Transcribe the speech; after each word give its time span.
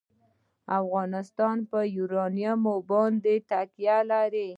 افغانستان 0.79 1.57
په 1.69 1.79
یورانیم 1.97 2.63
باندې 2.89 3.33
تکیه 3.49 3.97
لري. 4.11 4.49